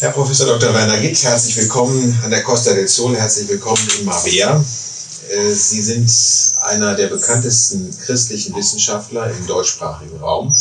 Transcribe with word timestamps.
Herr 0.00 0.12
Professor 0.12 0.46
Dr. 0.46 0.72
Werner 0.72 1.00
Gitt, 1.00 1.24
herzlich 1.24 1.56
willkommen 1.56 2.16
an 2.22 2.30
der 2.30 2.44
Costa 2.44 2.72
del 2.72 2.86
Sol, 2.86 3.16
herzlich 3.16 3.48
willkommen 3.48 3.82
in 3.98 4.04
Marbella. 4.04 4.64
Äh, 5.28 5.50
Sie 5.50 5.82
sind 5.82 6.08
einer 6.62 6.94
der 6.94 7.08
bekanntesten 7.08 7.90
christlichen 8.04 8.54
Wissenschaftler 8.54 9.28
im 9.28 9.44
deutschsprachigen 9.48 10.16
Raum. 10.18 10.54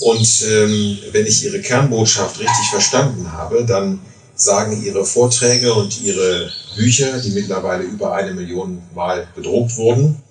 Und 0.00 0.42
ähm, 0.48 0.98
wenn 1.12 1.26
ich 1.26 1.44
Ihre 1.44 1.60
Kernbotschaft 1.60 2.40
richtig 2.40 2.70
verstanden 2.70 3.30
habe, 3.30 3.66
dann 3.66 4.00
sagen 4.34 4.82
Ihre 4.82 5.04
Vorträge 5.04 5.74
und 5.74 6.00
Ihre 6.00 6.50
Bücher, 6.76 7.18
die 7.18 7.32
mittlerweile 7.32 7.84
über 7.84 8.14
eine 8.14 8.32
Million 8.32 8.80
Mal 8.94 9.28
gedruckt 9.36 9.76
wurden, 9.76 10.22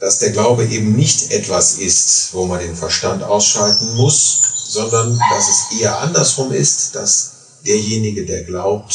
dass 0.00 0.18
der 0.18 0.32
Glaube 0.32 0.64
eben 0.64 0.96
nicht 0.96 1.30
etwas 1.30 1.78
ist, 1.78 2.30
wo 2.32 2.46
man 2.46 2.58
den 2.58 2.74
Verstand 2.74 3.22
ausschalten 3.22 3.94
muss, 3.94 4.40
sondern 4.68 5.16
dass 5.30 5.48
es 5.48 5.80
eher 5.80 6.00
andersrum 6.00 6.50
ist, 6.50 6.96
dass 6.96 7.35
derjenige, 7.64 8.24
der 8.24 8.42
glaubt, 8.44 8.94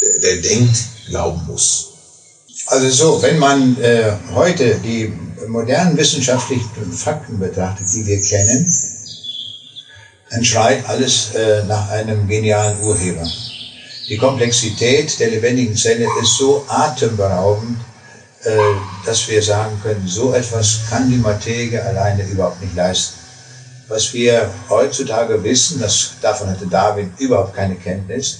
der, 0.00 0.20
der 0.20 0.36
denkt, 0.42 0.76
glauben 1.08 1.46
muss. 1.46 1.88
Also 2.66 2.90
so, 2.90 3.22
wenn 3.22 3.38
man 3.38 3.80
äh, 3.80 4.12
heute 4.34 4.76
die 4.76 5.12
modernen 5.46 5.96
wissenschaftlichen 5.96 6.92
Fakten 6.92 7.38
betrachtet, 7.38 7.86
die 7.94 8.06
wir 8.06 8.20
kennen, 8.20 8.72
dann 10.30 10.44
schreit 10.44 10.86
alles 10.86 11.34
äh, 11.34 11.64
nach 11.64 11.88
einem 11.90 12.28
genialen 12.28 12.78
Urheber. 12.82 13.26
Die 14.08 14.18
Komplexität 14.18 15.18
der 15.20 15.30
lebendigen 15.30 15.76
Zelle 15.76 16.06
ist 16.20 16.36
so 16.36 16.64
atemberaubend, 16.68 17.78
äh, 18.44 18.58
dass 19.06 19.28
wir 19.28 19.42
sagen 19.42 19.80
können, 19.82 20.06
so 20.06 20.32
etwas 20.32 20.80
kann 20.88 21.10
die 21.10 21.16
Materie 21.16 21.82
alleine 21.82 22.24
überhaupt 22.24 22.60
nicht 22.62 22.74
leisten. 22.74 23.14
Was 23.88 24.12
wir 24.12 24.50
heutzutage 24.68 25.42
wissen, 25.42 25.80
das, 25.80 26.10
davon 26.20 26.50
hatte 26.50 26.66
Darwin 26.66 27.14
überhaupt 27.18 27.54
keine 27.54 27.74
Kenntnis, 27.74 28.38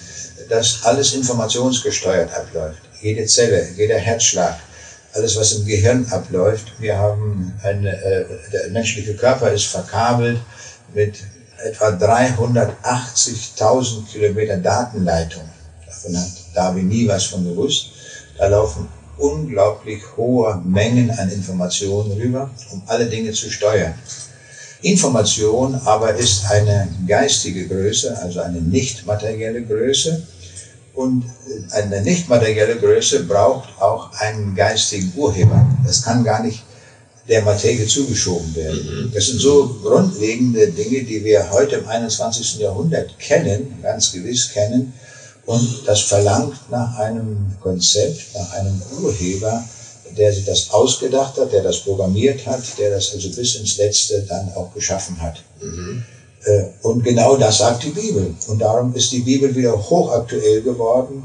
dass 0.51 0.85
alles 0.85 1.15
informationsgesteuert 1.15 2.35
abläuft. 2.35 2.83
Jede 3.01 3.25
Zelle, 3.25 3.67
jeder 3.75 3.97
Herzschlag, 3.97 4.59
alles, 5.15 5.37
was 5.37 5.53
im 5.53 5.65
Gehirn 5.65 6.07
abläuft. 6.11 6.73
Wir 6.79 6.99
haben 6.99 7.59
eine, 7.63 7.97
äh, 7.97 8.27
der 8.53 8.69
menschliche 8.71 9.15
Körper 9.15 9.51
ist 9.51 9.65
verkabelt 9.65 10.39
mit 10.93 11.15
etwa 11.65 11.89
380.000 11.89 14.07
Kilometer 14.13 14.59
Datenleitung. 14.59 15.49
Davon 15.87 16.19
hat 16.19 16.29
Darwin 16.55 16.89
nie 16.89 17.09
was 17.09 17.25
von 17.25 17.43
gewusst. 17.45 17.87
Da 18.37 18.49
laufen 18.49 18.87
unglaublich 19.17 20.03
hohe 20.17 20.61
Mengen 20.65 21.11
an 21.11 21.31
Informationen 21.31 22.13
rüber, 22.13 22.51
um 22.71 22.83
alle 22.87 23.07
Dinge 23.07 23.33
zu 23.33 23.51
steuern. 23.51 23.95
Information 24.83 25.75
aber 25.85 26.15
ist 26.15 26.45
eine 26.51 26.89
geistige 27.07 27.67
Größe, 27.67 28.17
also 28.23 28.41
eine 28.41 28.61
nicht 28.61 29.07
materielle 29.07 29.63
Größe. 29.63 30.23
Und 30.95 31.25
eine 31.71 32.03
nicht 32.03 32.29
materielle 32.29 32.77
Größe 32.77 33.25
braucht 33.25 33.69
auch 33.81 34.13
einen 34.15 34.55
geistigen 34.55 35.13
Urheber. 35.17 35.67
Das 35.85 36.03
kann 36.03 36.25
gar 36.25 36.43
nicht 36.43 36.63
der 37.29 37.43
Materie 37.43 37.87
zugeschoben 37.87 38.55
werden. 38.55 39.07
Mhm. 39.07 39.13
Das 39.13 39.27
sind 39.27 39.41
so 39.41 39.79
grundlegende 39.83 40.69
Dinge, 40.69 41.05
die 41.05 41.23
wir 41.25 41.51
heute 41.51 41.77
im 41.77 41.89
21. 41.89 42.59
Jahrhundert 42.59 43.19
kennen, 43.19 43.79
ganz 43.83 44.13
gewiss 44.13 44.51
kennen. 44.51 44.93
Und 45.47 45.83
das 45.87 46.01
verlangt 46.01 46.59
nach 46.71 46.99
einem 46.99 47.57
Konzept, 47.61 48.35
nach 48.35 48.53
einem 48.53 48.81
Urheber, 49.03 49.65
der 50.19 50.33
sich 50.33 50.45
das 50.45 50.71
ausgedacht 50.71 51.39
hat, 51.39 51.53
der 51.53 51.63
das 51.63 51.81
programmiert 51.81 52.45
hat, 52.47 52.63
der 52.79 52.91
das 52.91 53.15
also 53.15 53.31
bis 53.31 53.55
ins 53.57 53.79
Letzte 53.79 54.23
dann 54.29 54.53
auch 54.55 54.75
geschaffen 54.75 55.21
hat. 55.23 55.43
Mhm. 55.61 56.03
Äh, 56.45 56.65
und 56.83 57.05
genau 57.05 57.37
das 57.37 57.59
sagt 57.59 57.85
die 57.85 57.91
Bibel. 57.91 58.35
Und 58.49 58.59
darum 58.59 58.95
ist 58.95 59.13
die 59.13 59.21
Bibel 59.21 59.55
wieder 59.55 59.79
hochaktuell 59.79 60.63
geworden, 60.63 61.23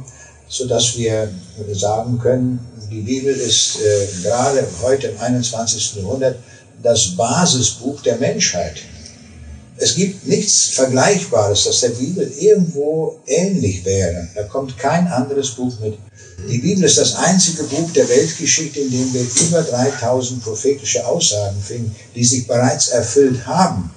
so 0.47 0.67
dass 0.67 0.95
wir 0.97 1.30
sagen 1.71 2.19
können, 2.19 2.59
die 2.91 3.02
Bibel 3.02 3.33
ist 3.33 3.77
äh, 3.77 4.08
gerade 4.21 4.66
heute 4.83 5.08
im 5.08 5.19
21. 5.19 5.95
Jahrhundert 5.95 6.37
das 6.81 7.15
Basisbuch 7.15 8.02
der 8.02 8.17
Menschheit. 8.17 8.75
Es 9.78 9.95
gibt 9.95 10.28
nichts 10.28 10.70
Vergleichbares, 10.70 11.64
das 11.66 11.82
der 11.82 11.89
Bibel 11.89 12.32
irgendwo 12.39 13.20
ähnlich 13.26 13.84
wäre. 13.84 14.28
Da 14.36 14.44
kommt 14.44 14.78
kein 14.78 15.08
anderes 15.08 15.52
Buch 15.52 15.80
mit. 15.80 15.98
Die 16.50 16.60
Bibel 16.60 16.84
ist 16.84 16.98
das 16.98 17.16
einzige 17.16 17.64
Buch 17.64 17.92
der 17.92 18.08
Weltgeschichte, 18.08 18.82
in 18.82 18.92
dem 18.92 19.14
wir 19.14 19.22
über 19.22 19.64
3000 19.64 20.44
prophetische 20.44 21.06
Aussagen 21.06 21.60
finden, 21.60 21.95
die 22.16 22.23
sich 22.23 22.48
bereits 22.48 22.89
erfüllt 22.89 23.45
haben. 23.48 23.92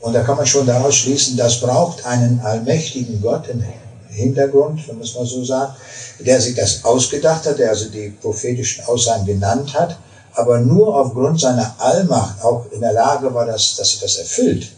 Und 0.00 0.14
da 0.14 0.22
kann 0.22 0.36
man 0.36 0.46
schon 0.46 0.66
daraus 0.66 0.96
schließen, 0.96 1.36
das 1.36 1.60
braucht 1.60 2.04
einen 2.04 2.40
allmächtigen 2.40 3.20
Gott 3.22 3.48
im 3.48 3.62
Hintergrund, 4.08 4.86
wenn 4.88 4.96
man 4.96 5.06
es 5.06 5.14
mal 5.14 5.24
so 5.24 5.44
sagt, 5.44 5.76
der 6.18 6.40
sich 6.40 6.56
das 6.56 6.84
ausgedacht 6.84 7.46
hat, 7.46 7.58
der 7.58 7.70
also 7.70 7.88
die 7.88 8.10
prophetischen 8.20 8.84
Aussagen 8.84 9.26
genannt 9.26 9.72
hat, 9.74 9.96
aber 10.34 10.60
nur 10.60 10.98
aufgrund 10.98 11.40
seiner 11.40 11.74
Allmacht 11.78 12.42
auch 12.42 12.66
in 12.72 12.80
der 12.80 12.92
Lage 12.92 13.32
war, 13.34 13.46
dass, 13.46 13.76
dass 13.76 13.90
sich 13.90 14.00
das 14.00 14.16
erfüllt. 14.16 14.72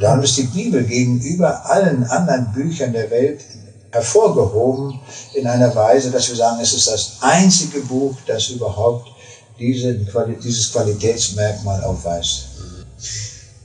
Darum 0.00 0.22
ist 0.22 0.36
die 0.36 0.44
Bibel 0.44 0.82
gegenüber 0.84 1.64
allen 1.66 2.04
anderen 2.04 2.52
Büchern 2.52 2.92
der 2.92 3.10
Welt 3.10 3.40
hervorgehoben 3.92 4.98
in 5.34 5.46
einer 5.46 5.74
Weise, 5.74 6.10
dass 6.10 6.28
wir 6.28 6.36
sagen, 6.36 6.60
es 6.60 6.72
ist 6.72 6.88
das 6.88 7.12
einzige 7.20 7.80
Buch, 7.80 8.16
das 8.26 8.48
überhaupt 8.48 9.08
diese, 9.58 9.94
dieses 10.42 10.72
Qualitätsmerkmal 10.72 11.84
aufweist. 11.84 12.46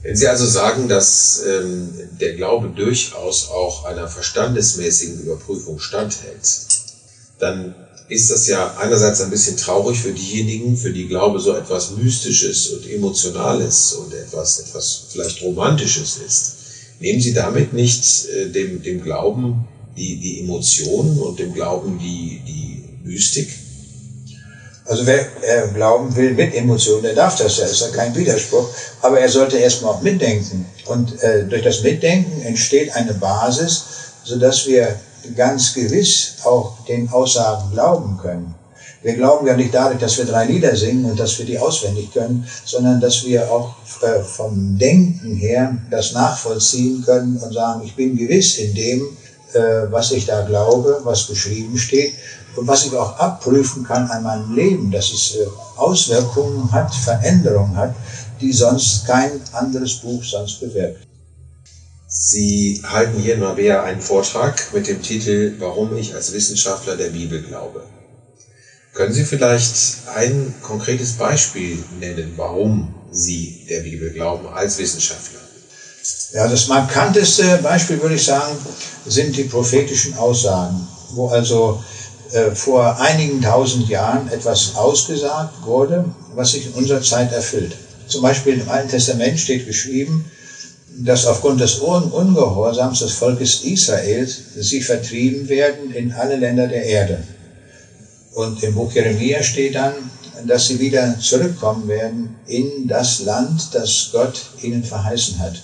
Wenn 0.02 0.14
Sie 0.14 0.28
also 0.28 0.46
sagen, 0.46 0.88
dass 0.88 1.42
ähm, 1.44 1.92
der 2.20 2.34
Glaube 2.34 2.68
durchaus 2.68 3.50
auch 3.50 3.84
einer 3.84 4.06
verstandesmäßigen 4.06 5.20
Überprüfung 5.20 5.80
standhält, 5.80 6.46
dann 7.38 7.74
ist 8.08 8.30
das 8.30 8.46
ja 8.46 8.74
einerseits 8.78 9.20
ein 9.20 9.30
bisschen 9.30 9.56
traurig 9.56 9.98
für 9.98 10.12
diejenigen, 10.12 10.76
für 10.76 10.92
die 10.92 11.08
Glaube 11.08 11.40
so 11.40 11.54
etwas 11.54 11.90
Mystisches 11.90 12.68
und 12.68 12.88
Emotionales 12.90 13.92
und 13.92 14.14
etwas, 14.14 14.60
etwas 14.60 15.04
vielleicht 15.10 15.42
Romantisches 15.42 16.18
ist. 16.24 16.54
Nehmen 17.00 17.20
Sie 17.20 17.34
damit 17.34 17.72
nicht 17.72 18.26
äh, 18.28 18.48
dem, 18.48 18.82
dem 18.82 19.02
Glauben 19.02 19.66
die, 19.96 20.18
die 20.18 20.40
Emotionen 20.40 21.18
und 21.18 21.38
dem 21.38 21.52
Glauben 21.52 21.98
die, 21.98 22.40
die 22.46 22.84
Mystik? 23.04 23.48
Also 24.86 25.04
wer 25.04 25.20
äh, 25.42 25.68
glauben 25.74 26.16
will 26.16 26.32
mit 26.32 26.54
Emotionen, 26.54 27.02
der 27.02 27.14
darf 27.14 27.36
das 27.36 27.58
ja, 27.58 27.66
ist 27.66 27.80
ja 27.80 27.88
kein 27.88 28.16
Widerspruch, 28.16 28.70
aber 29.02 29.20
er 29.20 29.28
sollte 29.28 29.58
erstmal 29.58 29.92
auch 29.92 30.00
mitdenken. 30.00 30.64
Und 30.86 31.22
äh, 31.22 31.44
durch 31.44 31.62
das 31.62 31.82
Mitdenken 31.82 32.40
entsteht 32.40 32.94
eine 32.94 33.12
Basis, 33.12 33.84
sodass 34.24 34.66
wir 34.66 34.98
ganz 35.34 35.74
gewiss 35.74 36.36
auch 36.44 36.84
den 36.86 37.08
Aussagen 37.10 37.70
glauben 37.72 38.18
können. 38.20 38.54
Wir 39.02 39.14
glauben 39.14 39.46
ja 39.46 39.56
nicht 39.56 39.72
dadurch, 39.72 40.00
dass 40.00 40.18
wir 40.18 40.24
drei 40.24 40.46
Lieder 40.46 40.74
singen 40.74 41.10
und 41.10 41.20
dass 41.20 41.38
wir 41.38 41.46
die 41.46 41.58
auswendig 41.58 42.12
können, 42.12 42.46
sondern 42.64 43.00
dass 43.00 43.24
wir 43.24 43.48
auch 43.50 43.76
äh, 44.02 44.22
vom 44.24 44.76
Denken 44.76 45.36
her 45.36 45.76
das 45.88 46.12
nachvollziehen 46.12 47.04
können 47.04 47.36
und 47.36 47.52
sagen, 47.52 47.82
ich 47.84 47.94
bin 47.94 48.16
gewiss 48.16 48.58
in 48.58 48.74
dem, 48.74 49.02
äh, 49.52 49.90
was 49.90 50.10
ich 50.10 50.26
da 50.26 50.42
glaube, 50.42 51.00
was 51.04 51.28
beschrieben 51.28 51.78
steht 51.78 52.14
und 52.56 52.66
was 52.66 52.86
ich 52.86 52.94
auch 52.94 53.16
abprüfen 53.18 53.84
kann 53.84 54.10
an 54.10 54.24
meinem 54.24 54.54
Leben, 54.54 54.90
dass 54.90 55.12
es 55.12 55.36
äh, 55.36 55.46
Auswirkungen 55.76 56.70
hat, 56.72 56.92
Veränderungen 56.92 57.76
hat, 57.76 57.94
die 58.40 58.52
sonst 58.52 59.06
kein 59.06 59.40
anderes 59.52 59.94
Buch 59.94 60.22
sonst 60.24 60.60
bewirkt. 60.60 61.07
Sie 62.10 62.80
halten 62.84 63.18
hier 63.18 63.34
in 63.34 63.40
Marbella 63.40 63.82
einen 63.82 64.00
Vortrag 64.00 64.72
mit 64.72 64.86
dem 64.86 65.02
Titel 65.02 65.54
Warum 65.58 65.94
ich 65.94 66.14
als 66.14 66.32
Wissenschaftler 66.32 66.96
der 66.96 67.10
Bibel 67.10 67.42
glaube. 67.42 67.84
Können 68.94 69.12
Sie 69.12 69.24
vielleicht 69.24 69.98
ein 70.06 70.54
konkretes 70.62 71.12
Beispiel 71.12 71.84
nennen, 72.00 72.32
warum 72.36 72.94
Sie 73.10 73.58
der 73.68 73.80
Bibel 73.80 74.10
glauben 74.10 74.48
als 74.48 74.78
Wissenschaftler? 74.78 75.40
Ja, 76.32 76.48
das 76.48 76.66
markanteste 76.68 77.58
Beispiel 77.58 78.00
würde 78.00 78.14
ich 78.14 78.24
sagen, 78.24 78.56
sind 79.04 79.36
die 79.36 79.44
prophetischen 79.44 80.14
Aussagen, 80.14 80.88
wo 81.10 81.28
also 81.28 81.82
äh, 82.32 82.52
vor 82.52 82.98
einigen 82.98 83.42
tausend 83.42 83.86
Jahren 83.86 84.28
etwas 84.28 84.76
ausgesagt 84.76 85.62
wurde, 85.62 86.10
was 86.34 86.52
sich 86.52 86.64
in 86.64 86.72
unserer 86.72 87.02
Zeit 87.02 87.32
erfüllt. 87.32 87.76
Zum 88.06 88.22
Beispiel 88.22 88.58
im 88.58 88.68
Alten 88.70 88.88
Testament 88.88 89.38
steht 89.38 89.66
geschrieben, 89.66 90.24
dass 91.04 91.26
aufgrund 91.26 91.60
des 91.60 91.76
Ungehorsams 91.76 93.00
des 93.00 93.12
Volkes 93.12 93.62
Israels 93.62 94.38
sie 94.56 94.80
vertrieben 94.80 95.48
werden 95.48 95.92
in 95.92 96.12
alle 96.12 96.36
Länder 96.36 96.66
der 96.66 96.84
Erde. 96.84 97.22
Und 98.34 98.62
im 98.62 98.74
Buch 98.74 98.92
Jeremia 98.92 99.42
steht 99.42 99.74
dann, 99.76 99.94
dass 100.46 100.68
sie 100.68 100.78
wieder 100.80 101.18
zurückkommen 101.20 101.88
werden 101.88 102.36
in 102.46 102.86
das 102.86 103.20
Land, 103.20 103.68
das 103.72 104.10
Gott 104.12 104.40
ihnen 104.62 104.84
verheißen 104.84 105.38
hat. 105.38 105.62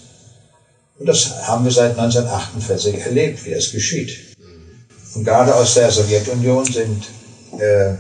Und 0.99 1.07
das 1.07 1.47
haben 1.47 1.65
wir 1.65 1.73
seit 1.73 1.99
1948 1.99 2.99
erlebt, 3.01 3.45
wie 3.45 3.51
das 3.51 3.73
geschieht. 3.73 4.17
Und 5.15 5.25
gerade 5.25 5.55
aus 5.55 5.75
der 5.75 5.91
Sowjetunion 5.91 6.65
sind 6.65 7.05
äh, 7.59 7.95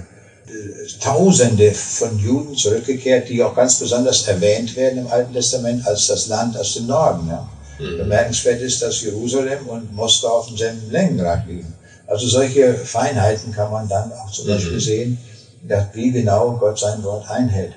Tausende 1.00 1.72
von 1.72 2.18
Juden 2.18 2.54
zurückgekehrt, 2.54 3.28
die 3.28 3.42
auch 3.42 3.54
ganz 3.54 3.78
besonders 3.78 4.28
erwähnt 4.28 4.76
werden 4.76 4.98
im 4.98 5.06
Alten 5.08 5.32
Testament 5.32 5.86
als 5.86 6.06
das 6.06 6.26
Land 6.26 6.56
aus 6.56 6.74
dem 6.74 6.86
Norden. 6.86 7.28
Ja. 7.28 7.48
Mhm. 7.78 7.98
Bemerkenswert 7.98 8.60
ist, 8.60 8.82
dass 8.82 9.00
Jerusalem 9.00 9.66
und 9.66 9.94
Moskau 9.94 10.38
auf 10.38 10.46
demselben 10.46 10.90
Längengrad 10.90 11.46
liegen. 11.46 11.72
Also 12.06 12.28
solche 12.28 12.74
Feinheiten 12.74 13.52
kann 13.52 13.70
man 13.70 13.88
dann 13.88 14.12
auch 14.12 14.30
zum 14.30 14.46
Beispiel 14.46 14.74
mhm. 14.74 14.80
sehen, 14.80 15.18
dass 15.62 15.86
wie 15.94 16.10
genau 16.10 16.56
Gott 16.58 16.78
sein 16.78 17.02
Wort 17.02 17.28
einhält. 17.30 17.72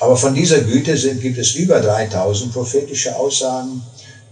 Aber 0.00 0.16
von 0.16 0.34
dieser 0.34 0.60
Güte 0.62 0.96
sind, 0.96 1.20
gibt 1.20 1.38
es 1.38 1.54
über 1.54 1.80
3000 1.80 2.52
prophetische 2.52 3.14
Aussagen, 3.14 3.82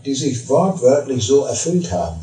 die 0.04 0.14
sich 0.14 0.48
wortwörtlich 0.48 1.24
so 1.24 1.44
erfüllt 1.44 1.90
haben. 1.92 2.20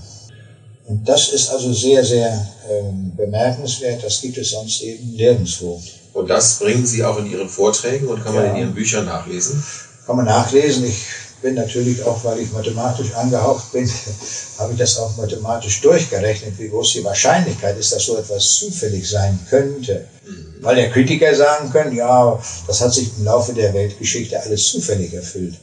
Und 0.87 1.07
das 1.07 1.29
ist 1.29 1.49
also 1.49 1.73
sehr, 1.73 2.03
sehr 2.03 2.47
ähm, 2.69 3.11
bemerkenswert. 3.15 4.03
Das 4.03 4.21
gibt 4.21 4.37
es 4.37 4.51
sonst 4.51 4.81
eben 4.81 5.15
nirgendwo. 5.15 5.81
Und 6.13 6.29
das 6.29 6.59
bringen 6.59 6.85
Sie 6.85 7.03
auch 7.03 7.17
in 7.17 7.29
Ihren 7.29 7.49
Vorträgen 7.49 8.07
und 8.07 8.23
kann 8.23 8.35
man 8.35 8.45
in 8.51 8.55
Ihren 8.55 8.73
Büchern 8.73 9.05
nachlesen? 9.05 9.61
Kann 10.05 10.15
man 10.15 10.25
nachlesen. 10.25 10.85
Ich 10.85 11.05
bin 11.41 11.55
natürlich 11.55 12.03
auch, 12.03 12.23
weil 12.23 12.39
ich 12.39 12.51
mathematisch 12.51 13.13
angehaucht 13.15 13.71
bin, 13.71 13.89
habe 14.59 14.73
ich 14.73 14.79
das 14.79 14.97
auch 14.97 15.17
mathematisch 15.17 15.81
durchgerechnet, 15.81 16.57
wie 16.57 16.69
groß 16.69 16.93
die 16.93 17.03
Wahrscheinlichkeit 17.03 17.77
ist, 17.77 17.91
dass 17.91 18.05
so 18.05 18.17
etwas 18.17 18.55
zufällig 18.55 19.09
sein 19.09 19.39
könnte. 19.49 20.07
Mhm. 20.25 20.55
Weil 20.61 20.75
der 20.75 20.91
Kritiker 20.91 21.35
sagen 21.35 21.71
können, 21.71 21.95
ja, 21.95 22.39
das 22.67 22.81
hat 22.81 22.93
sich 22.93 23.09
im 23.17 23.25
Laufe 23.25 23.53
der 23.53 23.73
Weltgeschichte 23.73 24.41
alles 24.41 24.69
zufällig 24.69 25.13
erfüllt. 25.13 25.55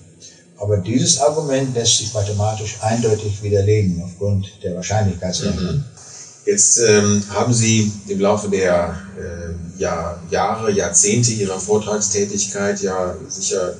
Aber 0.62 0.76
dieses 0.76 1.20
Argument 1.20 1.74
lässt 1.74 1.98
sich 1.98 2.14
mathematisch 2.14 2.78
eindeutig 2.82 3.42
widerlegen 3.42 4.00
aufgrund 4.04 4.46
der 4.62 4.76
Wahrscheinlichkeitsrechnung. 4.76 5.74
Mhm. 5.74 5.84
Jetzt 6.46 6.78
ähm, 6.78 7.20
haben 7.30 7.52
Sie 7.52 7.90
im 8.06 8.20
Laufe 8.20 8.48
der 8.48 8.96
äh, 9.18 9.80
Jahr, 9.80 10.22
Jahre, 10.30 10.70
Jahrzehnte 10.70 11.32
Ihrer 11.32 11.58
Vortragstätigkeit 11.58 12.80
ja 12.80 13.16
sicher 13.28 13.74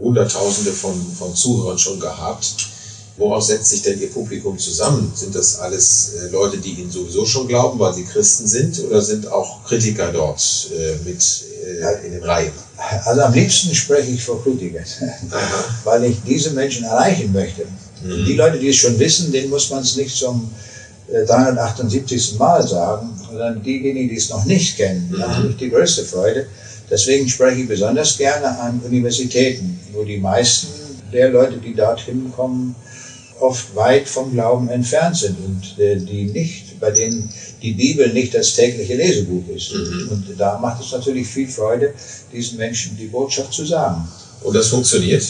Hunderttausende 0.00 0.72
von, 0.72 0.94
von 1.18 1.34
Zuhörern 1.34 1.78
schon 1.78 2.00
gehabt. 2.00 2.68
Woraus 3.18 3.48
setzt 3.48 3.68
sich 3.68 3.82
denn 3.82 4.00
Ihr 4.00 4.10
Publikum 4.10 4.58
zusammen? 4.58 5.12
Sind 5.14 5.34
das 5.34 5.58
alles 5.58 6.14
äh, 6.14 6.30
Leute, 6.30 6.56
die 6.56 6.72
Ihnen 6.72 6.90
sowieso 6.90 7.26
schon 7.26 7.48
glauben, 7.48 7.78
weil 7.78 7.92
sie 7.92 8.04
Christen 8.04 8.46
sind, 8.46 8.82
oder 8.82 9.02
sind 9.02 9.30
auch 9.30 9.62
Kritiker 9.64 10.10
dort 10.10 10.70
äh, 10.74 10.96
mit 11.06 11.44
äh, 11.64 12.06
in 12.06 12.12
den 12.12 12.24
Reihen? 12.24 12.52
Also 13.04 13.20
am 13.22 13.32
liebsten 13.32 13.74
spreche 13.74 14.10
ich 14.10 14.22
vor 14.22 14.42
Kritikern, 14.42 14.84
weil 15.84 16.04
ich 16.04 16.16
diese 16.26 16.50
Menschen 16.50 16.84
erreichen 16.84 17.32
möchte. 17.32 17.66
Mhm. 18.02 18.24
Die 18.26 18.34
Leute, 18.34 18.58
die 18.58 18.68
es 18.68 18.76
schon 18.76 18.98
wissen, 18.98 19.32
denen 19.32 19.50
muss 19.50 19.70
man 19.70 19.82
es 19.82 19.96
nicht 19.96 20.14
zum 20.14 20.50
378. 21.26 22.34
Äh, 22.34 22.38
Mal 22.38 22.66
sagen, 22.66 23.10
sondern 23.28 23.62
diejenigen, 23.62 24.08
die 24.08 24.16
es 24.16 24.30
noch 24.30 24.44
nicht 24.44 24.76
kennen, 24.76 25.08
mhm. 25.10 25.18
da 25.18 25.36
habe 25.36 25.48
ich 25.48 25.56
die 25.56 25.70
größte 25.70 26.04
Freude. 26.04 26.46
Deswegen 26.90 27.28
spreche 27.28 27.62
ich 27.62 27.68
besonders 27.68 28.16
gerne 28.18 28.58
an 28.58 28.80
Universitäten, 28.84 29.78
wo 29.92 30.04
die 30.04 30.18
meisten 30.18 30.68
der 31.12 31.30
Leute, 31.30 31.56
die 31.56 31.74
dorthin 31.74 32.32
kommen, 32.34 32.74
oft 33.40 33.74
weit 33.74 34.08
vom 34.08 34.32
Glauben 34.32 34.68
entfernt 34.68 35.16
sind 35.16 35.36
und 35.44 35.78
äh, 35.78 35.96
die 35.96 36.26
nicht, 36.26 36.73
bei 36.84 36.90
denen 36.90 37.32
die 37.62 37.72
Bibel 37.72 38.12
nicht 38.12 38.34
das 38.34 38.54
tägliche 38.54 38.94
Lesebuch 38.94 39.48
ist. 39.56 39.72
Mhm. 39.72 40.08
Und 40.10 40.24
da 40.38 40.58
macht 40.58 40.84
es 40.84 40.92
natürlich 40.92 41.26
viel 41.26 41.48
Freude, 41.48 41.94
diesen 42.32 42.58
Menschen 42.58 42.96
die 42.98 43.06
Botschaft 43.06 43.52
zu 43.52 43.64
sagen. 43.64 44.06
Und 44.42 44.54
das 44.54 44.68
funktioniert? 44.68 45.24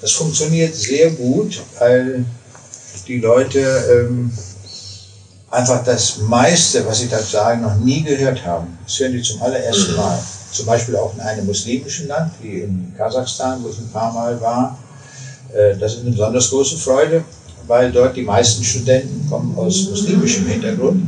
Das 0.00 0.12
funktioniert 0.12 0.74
sehr 0.74 1.10
gut, 1.10 1.60
weil 1.78 2.24
die 3.06 3.18
Leute 3.18 3.60
ähm, 3.90 4.30
einfach 5.50 5.82
das 5.84 6.18
meiste, 6.18 6.86
was 6.86 6.98
sie 6.98 7.08
da 7.08 7.18
sagen, 7.18 7.62
noch 7.62 7.76
nie 7.76 8.02
gehört 8.02 8.44
haben. 8.44 8.78
Das 8.84 9.00
hören 9.00 9.12
die 9.12 9.22
zum 9.22 9.40
allerersten 9.40 9.92
mhm. 9.92 9.96
Mal. 9.96 10.18
Zum 10.52 10.66
Beispiel 10.66 10.96
auch 10.96 11.14
in 11.14 11.20
einem 11.20 11.46
muslimischen 11.46 12.08
Land, 12.08 12.32
wie 12.42 12.60
in 12.60 12.92
Kasachstan, 12.96 13.62
wo 13.62 13.70
ich 13.70 13.78
ein 13.78 13.90
paar 13.90 14.12
Mal 14.12 14.38
war. 14.40 14.78
Äh, 15.54 15.76
das 15.78 15.94
ist 15.94 16.00
eine 16.00 16.10
besonders 16.10 16.50
große 16.50 16.76
Freude, 16.76 17.24
weil 17.68 17.92
dort 17.92 18.16
die 18.16 18.22
meisten 18.22 18.64
Studenten 18.64 19.28
kommen 19.28 19.56
aus 19.56 19.88
muslimischem 19.90 20.46
Hintergrund. 20.46 21.02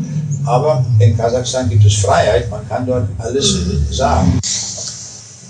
Aber 0.44 0.84
in 1.00 1.16
Kasachstan 1.16 1.68
gibt 1.68 1.84
es 1.84 1.96
Freiheit, 1.96 2.50
man 2.50 2.66
kann 2.68 2.86
dort 2.86 3.08
alles 3.18 3.56
sagen. 3.90 4.38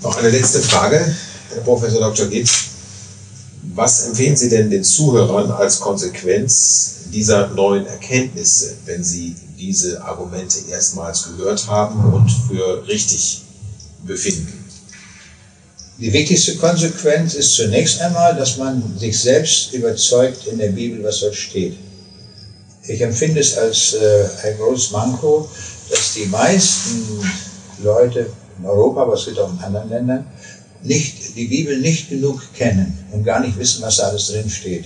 Noch 0.01 0.17
eine 0.17 0.29
letzte 0.29 0.59
Frage, 0.59 1.15
Herr 1.53 1.61
Professor 1.61 1.99
Dr. 1.99 2.27
Gitz. 2.27 2.67
Was 3.73 4.07
empfehlen 4.07 4.35
Sie 4.35 4.49
denn 4.49 4.69
den 4.69 4.83
Zuhörern 4.83 5.51
als 5.51 5.79
Konsequenz 5.79 6.95
dieser 7.13 7.47
neuen 7.49 7.85
Erkenntnisse, 7.85 8.75
wenn 8.85 9.03
Sie 9.03 9.35
diese 9.57 10.03
Argumente 10.03 10.59
erstmals 10.69 11.25
gehört 11.25 11.67
haben 11.67 12.13
und 12.13 12.29
für 12.29 12.85
richtig 12.87 13.43
befinden? 14.05 14.60
Die 16.01 16.11
wichtigste 16.11 16.55
Konsequenz 16.55 17.35
ist 17.35 17.53
zunächst 17.53 18.01
einmal, 18.01 18.35
dass 18.35 18.57
man 18.57 18.97
sich 18.97 19.19
selbst 19.19 19.71
überzeugt 19.71 20.47
in 20.47 20.57
der 20.57 20.69
Bibel, 20.69 21.03
was 21.03 21.19
dort 21.19 21.35
steht. 21.35 21.77
Ich 22.87 22.99
empfinde 23.01 23.39
es 23.39 23.55
als 23.55 23.93
äh, 23.93 24.25
ein 24.43 24.57
großes 24.57 24.89
Manko, 24.89 25.47
dass 25.91 26.15
die 26.15 26.25
meisten 26.25 27.03
Leute 27.83 28.31
in 28.57 28.65
Europa, 28.65 29.03
aber 29.03 29.13
es 29.13 29.25
gibt 29.25 29.37
auch 29.37 29.53
in 29.53 29.59
anderen 29.59 29.89
Ländern, 29.89 30.25
nicht, 30.81 31.35
die 31.35 31.45
Bibel 31.45 31.79
nicht 31.79 32.09
genug 32.09 32.41
kennen 32.55 32.97
und 33.11 33.23
gar 33.23 33.39
nicht 33.39 33.59
wissen, 33.59 33.83
was 33.83 33.97
da 33.97 34.07
alles 34.07 34.29
drin 34.29 34.49
steht. 34.49 34.85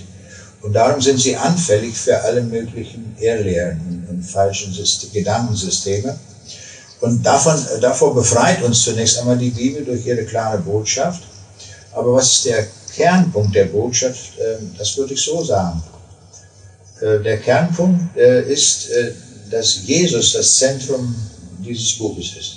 Und 0.60 0.74
darum 0.74 1.00
sind 1.00 1.18
sie 1.18 1.34
anfällig 1.34 1.96
für 1.96 2.20
alle 2.24 2.42
möglichen 2.42 3.16
Irrlehren 3.18 4.06
und 4.10 4.22
falschen 4.22 4.70
System, 4.70 5.14
Gedankensysteme. 5.14 6.18
Und 7.06 7.24
davon, 7.24 7.54
äh, 7.54 7.80
davor 7.80 8.14
befreit 8.16 8.62
uns 8.62 8.82
zunächst 8.82 9.18
einmal 9.18 9.38
die 9.38 9.50
Bibel 9.50 9.84
durch 9.84 10.04
ihre 10.04 10.24
klare 10.24 10.58
Botschaft. 10.58 11.22
Aber 11.92 12.14
was 12.14 12.32
ist 12.32 12.46
der 12.46 12.66
Kernpunkt 12.96 13.54
der 13.54 13.66
Botschaft? 13.66 14.32
Ähm, 14.40 14.74
das 14.76 14.96
würde 14.96 15.14
ich 15.14 15.20
so 15.20 15.44
sagen. 15.44 15.80
Äh, 17.00 17.20
der 17.20 17.38
Kernpunkt 17.38 18.16
äh, 18.16 18.52
ist, 18.52 18.88
dass 19.52 19.84
Jesus 19.84 20.32
das 20.32 20.56
Zentrum 20.56 21.14
dieses 21.64 21.96
Buches 21.96 22.36
ist. 22.36 22.52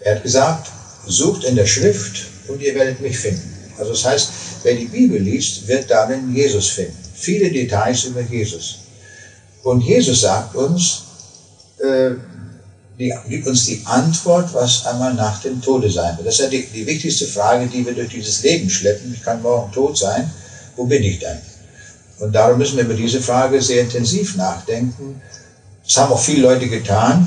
Er 0.00 0.14
hat 0.14 0.22
gesagt, 0.22 0.70
sucht 1.06 1.44
in 1.44 1.54
der 1.54 1.66
Schrift 1.66 2.24
und 2.48 2.62
ihr 2.62 2.74
werdet 2.74 3.00
mich 3.00 3.18
finden. 3.18 3.54
Also 3.78 3.90
das 3.92 4.04
heißt, 4.06 4.28
wer 4.62 4.74
die 4.76 4.86
Bibel 4.86 5.20
liest, 5.20 5.68
wird 5.68 5.90
darin 5.90 6.34
Jesus 6.34 6.68
finden. 6.68 6.96
Viele 7.14 7.50
Details 7.50 8.04
über 8.04 8.22
Jesus. 8.22 8.78
Und 9.62 9.82
Jesus 9.82 10.22
sagt 10.22 10.54
uns, 10.54 11.02
die, 12.98 13.14
gibt 13.28 13.46
uns 13.46 13.66
die 13.66 13.80
Antwort, 13.84 14.52
was 14.54 14.84
einmal 14.86 15.14
nach 15.14 15.40
dem 15.42 15.62
Tode 15.62 15.90
sein 15.90 16.16
wird. 16.16 16.26
Das 16.26 16.34
ist 16.34 16.40
ja 16.40 16.48
die, 16.48 16.66
die 16.66 16.86
wichtigste 16.86 17.26
Frage, 17.26 17.66
die 17.66 17.86
wir 17.86 17.94
durch 17.94 18.08
dieses 18.08 18.42
Leben 18.42 18.68
schleppen. 18.68 19.14
Ich 19.14 19.22
kann 19.22 19.40
morgen 19.40 19.70
tot 19.72 19.96
sein. 19.96 20.28
Wo 20.76 20.84
bin 20.84 21.02
ich 21.02 21.20
dann? 21.20 21.38
Und 22.18 22.32
darum 22.32 22.58
müssen 22.58 22.76
wir 22.76 22.84
über 22.84 22.94
diese 22.94 23.20
Frage 23.20 23.62
sehr 23.62 23.82
intensiv 23.82 24.36
nachdenken. 24.36 25.20
Das 25.84 25.96
haben 25.96 26.12
auch 26.12 26.20
viele 26.20 26.42
Leute 26.42 26.68
getan. 26.68 27.26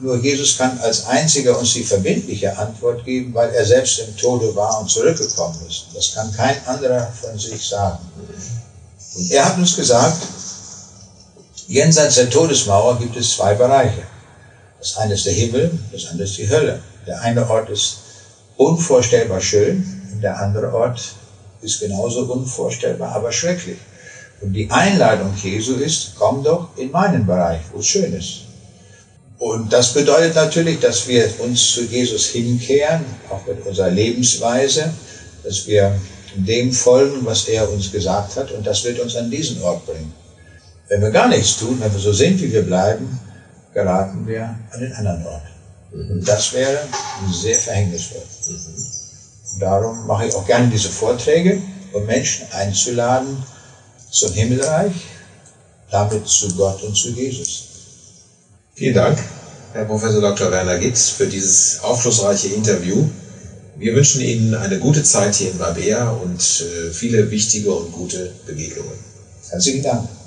Nur 0.00 0.16
Jesus 0.16 0.56
kann 0.56 0.78
als 0.80 1.06
einziger 1.06 1.58
uns 1.58 1.74
die 1.74 1.84
verbindliche 1.84 2.56
Antwort 2.56 3.04
geben, 3.04 3.34
weil 3.34 3.50
er 3.50 3.66
selbst 3.66 3.98
im 3.98 4.16
Tode 4.16 4.56
war 4.56 4.80
und 4.80 4.88
zurückgekommen 4.88 5.58
ist. 5.68 5.88
Das 5.94 6.14
kann 6.14 6.32
kein 6.32 6.56
anderer 6.66 7.12
von 7.20 7.38
sich 7.38 7.68
sagen. 7.68 7.98
Und 9.16 9.30
er 9.30 9.44
hat 9.44 9.58
uns 9.58 9.76
gesagt, 9.76 10.22
jenseits 11.68 12.14
der 12.14 12.30
Todesmauer 12.30 12.98
gibt 12.98 13.16
es 13.18 13.36
zwei 13.36 13.52
Bereiche. 13.54 14.02
Das 14.80 14.96
eine 14.96 15.14
ist 15.14 15.26
der 15.26 15.34
Himmel, 15.34 15.78
das 15.92 16.06
andere 16.06 16.24
ist 16.24 16.38
die 16.38 16.48
Hölle. 16.48 16.80
Der 17.06 17.20
eine 17.20 17.48
Ort 17.48 17.68
ist 17.68 17.98
unvorstellbar 18.56 19.40
schön 19.40 19.84
und 20.12 20.22
der 20.22 20.38
andere 20.40 20.72
Ort 20.72 21.00
ist 21.60 21.80
genauso 21.80 22.22
unvorstellbar, 22.24 23.12
aber 23.12 23.30
schrecklich. 23.30 23.76
Und 24.40 24.54
die 24.54 24.70
Einladung 24.70 25.34
Jesu 25.42 25.74
ist, 25.74 26.14
komm 26.18 26.42
doch 26.42 26.70
in 26.78 26.90
meinen 26.90 27.26
Bereich, 27.26 27.60
wo 27.72 27.80
es 27.80 27.86
schön 27.86 28.14
ist. 28.14 28.46
Und 29.38 29.70
das 29.70 29.92
bedeutet 29.92 30.34
natürlich, 30.34 30.80
dass 30.80 31.06
wir 31.06 31.28
uns 31.40 31.72
zu 31.72 31.82
Jesus 31.84 32.26
hinkehren, 32.26 33.04
auch 33.30 33.46
mit 33.46 33.64
unserer 33.66 33.90
Lebensweise, 33.90 34.92
dass 35.44 35.66
wir 35.66 35.94
dem 36.36 36.72
folgen, 36.72 37.24
was 37.24 37.48
er 37.48 37.70
uns 37.70 37.92
gesagt 37.92 38.36
hat, 38.36 38.50
und 38.52 38.66
das 38.66 38.84
wird 38.84 39.00
uns 39.00 39.16
an 39.16 39.30
diesen 39.30 39.60
Ort 39.62 39.84
bringen. 39.84 40.12
Wenn 40.88 41.02
wir 41.02 41.10
gar 41.10 41.28
nichts 41.28 41.56
tun, 41.58 41.78
wenn 41.80 41.92
wir 41.92 42.00
so 42.00 42.12
sind, 42.12 42.40
wie 42.40 42.52
wir 42.52 42.62
bleiben, 42.62 43.18
geraten 43.82 44.26
wir 44.26 44.42
an 44.72 44.80
den 44.80 44.92
anderen 44.92 45.26
Ort. 45.26 45.42
Und 45.92 46.26
das 46.26 46.52
wäre 46.52 46.80
sehr 47.32 47.56
verhängnisvoll. 47.56 48.22
Und 49.52 49.62
darum 49.62 50.06
mache 50.06 50.26
ich 50.26 50.34
auch 50.34 50.46
gerne 50.46 50.68
diese 50.68 50.88
Vorträge, 50.88 51.60
um 51.92 52.06
Menschen 52.06 52.46
einzuladen 52.52 53.42
zum 54.10 54.32
Himmelreich, 54.32 54.92
damit 55.90 56.26
zu 56.26 56.54
Gott 56.54 56.82
und 56.82 56.94
zu 56.94 57.10
Jesus. 57.10 57.64
Vielen 58.74 58.94
Dank, 58.94 59.18
Herr 59.72 59.84
Professor 59.84 60.20
Dr. 60.20 60.50
Werner 60.50 60.78
Gitz, 60.78 61.10
für 61.10 61.26
dieses 61.26 61.80
aufschlussreiche 61.82 62.48
Interview. 62.48 63.04
Wir 63.76 63.94
wünschen 63.94 64.20
Ihnen 64.20 64.54
eine 64.54 64.78
gute 64.78 65.02
Zeit 65.02 65.34
hier 65.34 65.50
in 65.50 65.58
Mabea 65.58 66.10
und 66.10 66.40
äh, 66.40 66.90
viele 66.90 67.30
wichtige 67.30 67.72
und 67.72 67.92
gute 67.92 68.32
Begegnungen. 68.46 68.92
Herzlichen 69.48 69.82
Dank. 69.82 70.19